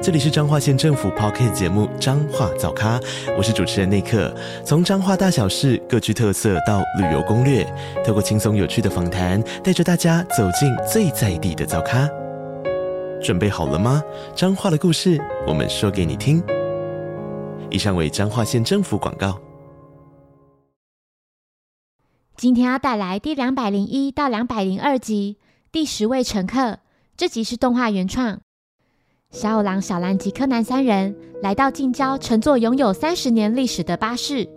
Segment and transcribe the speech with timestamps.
[0.00, 3.00] 这里是彰化县政府 p o c k t 节目《彰化早咖》，
[3.36, 4.32] 我是主持人内克。
[4.64, 7.66] 从彰化大小事各具特色到旅游攻略，
[8.06, 12.08] 透过轻松有趣的访谈，带着大家走进最在地的早咖。
[13.20, 14.00] 准备好了吗？
[14.36, 16.40] 彰化的故事，我们说给你听。
[17.68, 19.36] 以上为彰化县政府广告。
[22.36, 25.38] 今天要带来第两百零一到两百零二集
[25.72, 26.60] 《第十位乘客》。
[27.16, 28.40] 这集是动画原创。
[29.30, 34.48] 小五郎、小兰及柯南三人来到近郊，乘坐拥有三十年历史的巴士。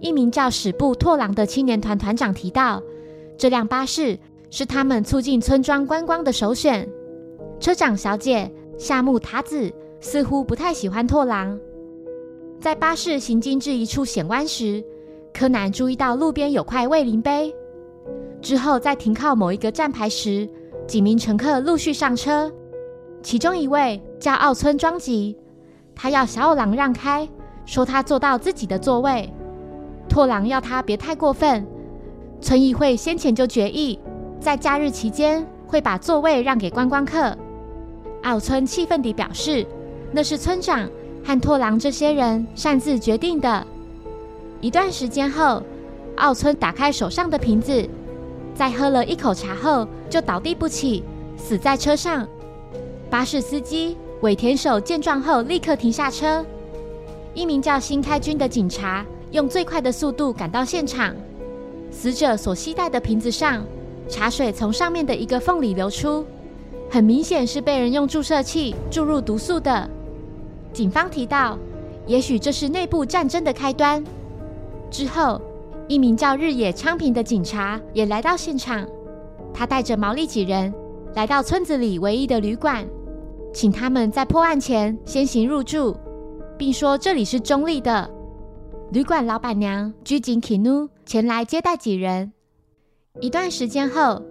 [0.00, 2.82] 一名叫史部拓郎的青年团团长提到，
[3.36, 4.18] 这辆巴士
[4.50, 6.88] 是他们促进村庄观光的首选。
[7.60, 11.60] 车长小姐夏目塔子似乎不太喜欢拓郎。
[12.58, 14.82] 在巴士行经至一处险弯时，
[15.34, 17.54] 柯南注意到路边有块卫灵碑。
[18.40, 20.48] 之后在停靠某一个站牌时，
[20.86, 22.50] 几名乘客陆续上车。
[23.22, 25.36] 其中一位叫奥村庄吉，
[25.94, 27.28] 他要小五郎让开，
[27.66, 29.32] 说他坐到自己的座位。
[30.08, 31.66] 拓郎要他别太过分。
[32.40, 34.00] 村议会先前就决议，
[34.40, 37.36] 在假日期间会把座位让给观光客。
[38.22, 39.66] 奥村气愤地表示，
[40.10, 40.88] 那是村长
[41.22, 43.66] 和拓郎这些人擅自决定的。
[44.62, 45.62] 一段时间后，
[46.16, 47.86] 奥村打开手上的瓶子，
[48.54, 51.04] 在喝了一口茶后就倒地不起，
[51.36, 52.26] 死在车上。
[53.10, 56.46] 巴士司机尾田守见状后，立刻停下车。
[57.34, 61.12] 一名叫新开军的警察用最快的速度赶到现场。
[61.90, 63.64] 死者所携带的瓶子上，
[64.08, 66.24] 茶水从上面的一个缝里流出，
[66.88, 69.90] 很明显是被人用注射器注入毒素的。
[70.72, 71.58] 警方提到，
[72.06, 74.04] 也许这是内部战争的开端。
[74.88, 75.40] 之后，
[75.88, 78.86] 一名叫日野昌平的警察也来到现场，
[79.52, 80.72] 他带着毛利几人
[81.16, 82.86] 来到村子里唯一的旅馆。
[83.52, 85.96] 请他们在破案前先行入住，
[86.56, 88.10] 并说这里是中立的。
[88.92, 92.32] 旅馆老板娘拘谨 Kinu 前来接待几人。
[93.20, 94.22] 一段时间后，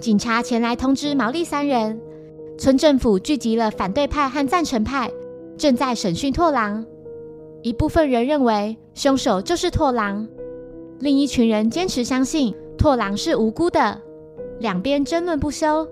[0.00, 2.00] 警察前来通知毛利三人，
[2.58, 5.10] 村政府聚集了反对派和赞成派，
[5.56, 6.84] 正在审讯拓郎。
[7.62, 10.26] 一部分人认为凶手就是拓郎，
[10.98, 14.00] 另一群人坚持相信拓郎是无辜的。
[14.58, 15.86] 两边争论不休，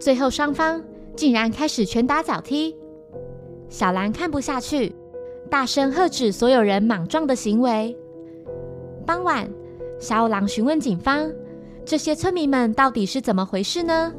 [0.00, 0.82] 最后双方。
[1.16, 2.74] 竟然开始拳打脚踢，
[3.68, 4.94] 小兰看不下去，
[5.48, 7.96] 大声喝止所有人莽撞的行为。
[9.06, 9.48] 傍晚，
[10.00, 11.30] 小五郎询问警方
[11.86, 14.12] ：“这些村民们到底是怎么回事呢？”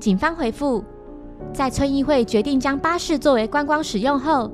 [0.00, 0.82] 警方回复
[1.52, 4.50] ：“在村议会决定将巴士作为观光使用后，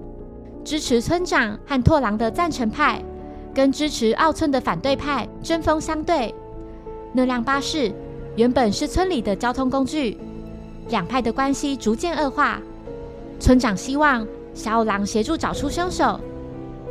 [0.64, 3.00] 支持村长和拓郎的赞成派
[3.54, 6.34] 跟支持奥村的反对派针锋相对。
[7.12, 7.92] 那辆巴士
[8.34, 10.18] 原本是村里的交通工具。”
[10.88, 12.60] 两派的关系逐渐恶化。
[13.40, 16.18] 村长希望小五郎协助找出凶手，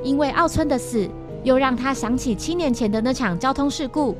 [0.04, 1.08] 因为奥村的死
[1.44, 4.16] 又让他想起七年前的那场交通事故。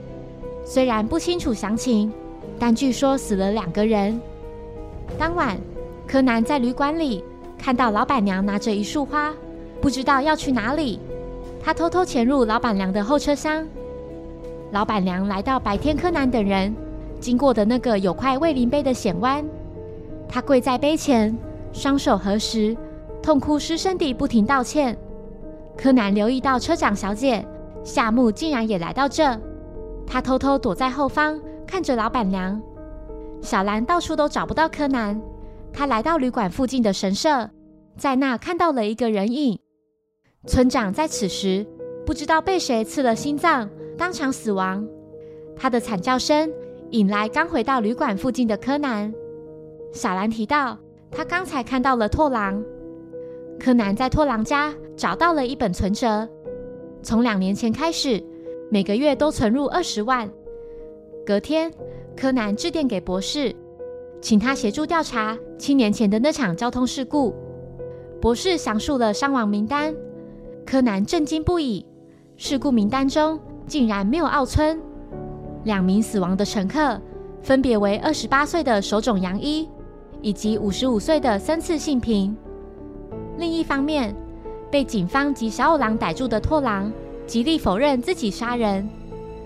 [0.66, 2.12] 虽然不清楚详情，
[2.58, 4.20] 但据说死了两个人。
[5.20, 5.58] 当晚，
[6.08, 7.24] 柯南在旅馆里
[7.58, 9.34] 看到老板娘拿着一束花，
[9.82, 11.00] 不知道要去哪里。
[11.62, 13.68] 他偷偷潜入老板娘的后车厢。
[14.72, 16.74] 老板娘来到白天柯南等人
[17.20, 19.46] 经过的那个有块卫林碑的险湾。
[20.34, 21.32] 他跪在碑前，
[21.72, 22.76] 双手合十，
[23.22, 24.98] 痛哭失声地不停道歉。
[25.78, 27.46] 柯南留意到车长小姐
[27.84, 29.40] 夏目竟然也来到这，
[30.08, 32.60] 他偷偷躲在后方看着老板娘。
[33.44, 35.22] 小兰到处都找不到柯南，
[35.72, 37.48] 他来到旅馆附近的神社，
[37.96, 39.60] 在那看到了一个人影。
[40.48, 41.64] 村长在此时
[42.08, 44.84] 不知道被谁刺了心脏，当场死亡。
[45.56, 46.52] 他的惨叫声
[46.90, 49.14] 引来刚回到旅馆附近的柯南。
[49.94, 50.76] 小兰提到，
[51.12, 52.62] 他刚才看到了拓郎。
[53.60, 56.28] 柯南在拓郎家找到了一本存折，
[57.04, 58.22] 从两年前开始，
[58.72, 60.28] 每个月都存入二十万。
[61.24, 61.72] 隔天，
[62.18, 63.56] 柯南致电给博士，
[64.20, 67.36] 请他协助调查七年前的那场交通事故。
[68.20, 69.96] 博士详述了伤亡名单，
[70.66, 71.86] 柯南震惊不已。
[72.36, 74.82] 事故名单中竟然没有奥村。
[75.66, 77.00] 两名死亡的乘客
[77.44, 79.70] 分别为二十八岁的手冢洋一。
[80.24, 82.36] 以及五十五岁的三次性平。
[83.38, 84.16] 另一方面，
[84.72, 86.92] 被警方及小五郎逮住的拓郎
[87.28, 88.90] 极力否认自己杀人，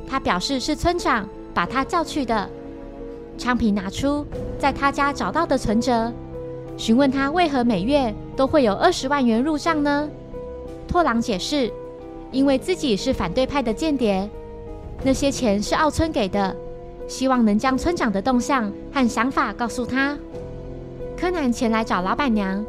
[0.07, 2.49] 他表示是村长把他叫去的。
[3.39, 4.25] 昌平拿出
[4.57, 6.13] 在他家找到的存折，
[6.77, 10.07] 询问他为何每月都会有二十万元入账呢？
[10.87, 11.71] 拓郎解释，
[12.31, 14.29] 因为自己是反对派的间谍，
[15.03, 16.55] 那些钱是奥村给的，
[17.07, 20.17] 希望能将村长的动向和想法告诉他。
[21.17, 22.63] 柯南前来找老板娘，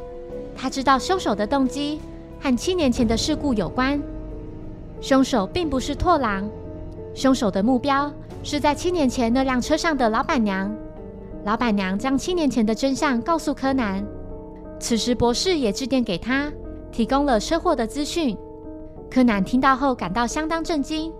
[0.56, 2.00] 他知道凶手的动机
[2.40, 4.00] 和七年前的事故有关。
[5.02, 6.48] 凶手并不是拓郎，
[7.14, 8.10] 凶手的目标
[8.42, 10.74] 是在七年前那辆车上的老板娘。
[11.44, 14.02] 老板娘将七年前的真相告诉柯南，
[14.80, 16.50] 此时博士也致电给他，
[16.90, 18.34] 提供了车祸的资讯。
[19.10, 21.12] 柯南听到后感到相当震惊，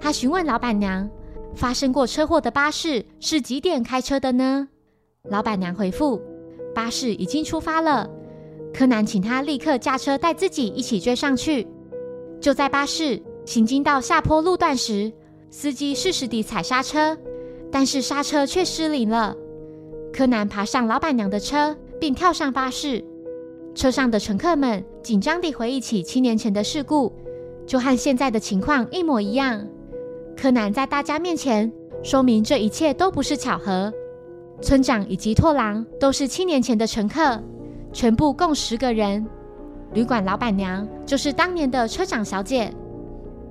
[0.00, 1.10] 他询问老板娘，
[1.52, 4.68] 发生过车祸的巴士是几点开车的呢？
[5.24, 6.22] 老板娘回复。
[6.76, 8.06] 巴士已经出发了，
[8.70, 11.66] 柯南请他立刻驾车带自己一起追上去。
[12.38, 15.10] 就在巴士行经到下坡路段时，
[15.50, 17.16] 司机适时地踩刹车，
[17.72, 19.34] 但是刹车却失灵了。
[20.12, 23.02] 柯南爬上老板娘的车，并跳上巴士。
[23.74, 27.10] 车上的乘客们紧张地回忆起七年前的事故，
[27.66, 29.66] 就和现在的情况一模一样。
[30.36, 31.72] 柯南在大家面前
[32.02, 33.90] 说明这一切都不是巧合。
[34.62, 37.40] 村长以及拓郎都是七年前的乘客，
[37.92, 39.24] 全部共十个人。
[39.92, 42.72] 旅馆老板娘就是当年的车长小姐。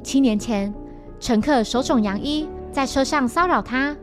[0.04, 0.74] 七年前，
[1.20, 3.96] 乘客手冢洋一在车上骚扰她，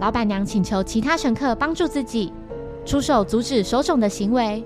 [0.00, 2.32] 老板娘请求其他乘客帮助自己，
[2.84, 4.64] 出手阻止手冢的行为，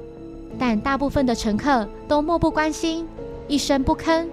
[0.58, 3.06] 但大部分的乘客都漠不关心，
[3.48, 4.26] 一声不吭。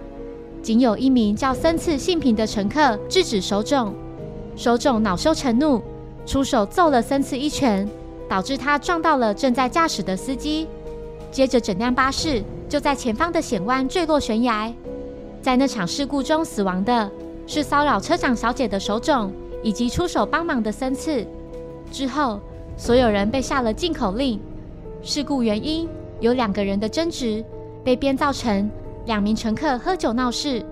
[0.62, 3.94] 仅有一名叫森次幸平的乘客制止手冢，
[4.56, 5.81] 手冢恼羞成怒。
[6.30, 7.90] 出手揍了森次一拳，
[8.30, 10.68] 导致他撞到了正在驾驶的司机。
[11.31, 14.72] 接着，整辆巴士就在前方的险湾坠落悬崖。
[15.42, 17.10] 在那场事故中死亡的
[17.48, 19.31] 是骚扰车长小姐的手冢
[19.64, 21.26] 以及出手帮忙的森次。
[21.92, 22.40] 之后，
[22.78, 24.40] 所有人被下了禁口令。
[25.02, 25.90] 事故原因
[26.20, 27.44] 有两个人的争执，
[27.84, 28.70] 被编造成
[29.08, 30.64] 两名乘客喝酒闹事。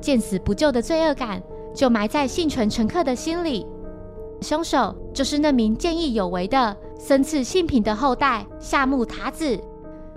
[0.00, 1.42] 见死不救的罪恶感
[1.74, 3.66] 就埋在幸存乘客的心里。
[4.44, 9.58] 凶手就是那名见义勇为的森次信平的后代夏目塔子，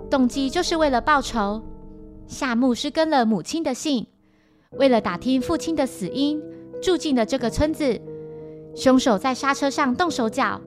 [0.09, 1.63] 动机就是为了报仇。
[2.27, 4.05] 夏目是跟了母亲的姓，
[4.71, 6.43] 为了打听父亲的死因，
[6.81, 7.99] 住进了这个村子。
[8.75, 10.61] 凶手在刹车上动手脚，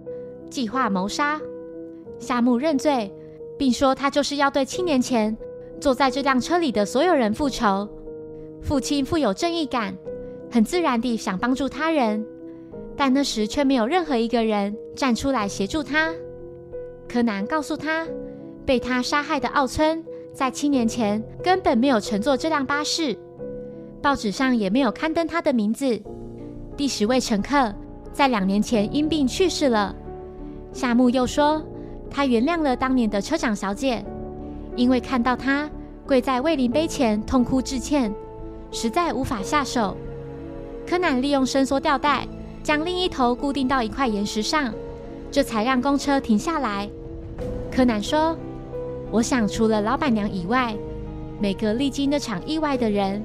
[0.51, 1.39] 计划谋杀。
[2.19, 3.13] 夏目认罪，
[3.59, 5.37] 并说他就是要对七年前
[5.81, 7.89] 坐在这辆车里的所有人复仇。
[8.63, 9.97] 父亲富有正义感，
[10.51, 12.27] 很自然地想帮助他人。
[13.01, 16.13] 但那时却没有任何一个人站出来协助他。
[17.09, 18.07] 柯南告诉他，
[18.67, 20.05] 被他杀害的奥村
[20.35, 23.17] 在七年前根本没有乘坐这辆巴士，
[24.03, 25.99] 报纸上也没有刊登他的名字。
[26.77, 27.75] 第十位乘客
[28.13, 29.97] 在两年前因病去世了。
[30.75, 31.65] 夏目又说，
[32.11, 34.05] 他原谅了当年的车长小姐，
[34.77, 35.71] 因为看到她
[36.07, 38.15] 跪在慰灵碑前痛哭致歉，
[38.71, 39.97] 实在无法下手。
[40.87, 42.29] 柯南利用伸缩吊带。
[42.63, 44.73] 将另一头固定到一块岩石上，
[45.31, 46.89] 这才让公车停下来。
[47.71, 48.37] 柯南说
[49.11, 50.77] ：“我想，除了老板娘以外，
[51.41, 53.25] 每个历经那场意外的人，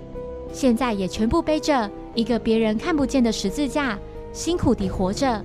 [0.52, 3.98] 现在也全部背着一个别人看不见的十字架，
[4.32, 5.44] 辛苦地活着。”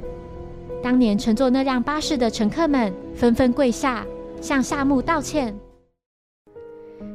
[0.82, 4.06] 当年乘坐那辆巴士的乘客们纷纷跪下，
[4.40, 5.54] 向夏目道歉。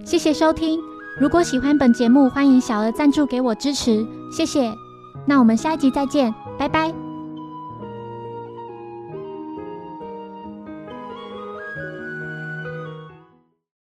[0.05, 0.79] 谢谢收听，
[1.19, 4.71] 如果喜欢本节目，欢迎小额赞助给我支持，谢谢。
[5.25, 6.44] 那我们下一集再见。
[6.57, 7.04] 拜拜。